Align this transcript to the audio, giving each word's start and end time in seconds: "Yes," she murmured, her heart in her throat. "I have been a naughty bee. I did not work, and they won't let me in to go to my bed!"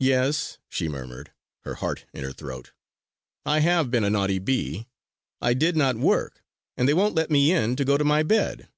"Yes," 0.00 0.56
she 0.70 0.88
murmured, 0.88 1.32
her 1.64 1.74
heart 1.74 2.06
in 2.14 2.24
her 2.24 2.32
throat. 2.32 2.72
"I 3.44 3.60
have 3.60 3.90
been 3.90 4.04
a 4.04 4.08
naughty 4.08 4.38
bee. 4.38 4.86
I 5.42 5.52
did 5.52 5.76
not 5.76 5.98
work, 5.98 6.42
and 6.78 6.88
they 6.88 6.94
won't 6.94 7.14
let 7.14 7.30
me 7.30 7.52
in 7.52 7.76
to 7.76 7.84
go 7.84 7.98
to 7.98 8.04
my 8.04 8.22
bed!" 8.22 8.70